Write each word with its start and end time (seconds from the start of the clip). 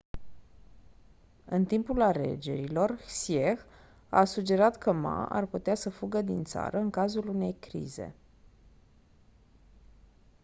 în 1.45 1.65
timpul 1.65 2.01
alegerilor 2.01 2.97
hsieh 3.05 3.59
a 4.09 4.23
sugerat 4.23 4.77
că 4.77 4.91
ma 4.91 5.25
ar 5.25 5.45
putea 5.45 5.75
să 5.75 5.89
fugă 5.89 6.21
din 6.21 6.43
țară 6.43 6.77
în 6.77 6.89
cazul 6.89 7.27
unei 7.27 7.55
crize 7.59 8.15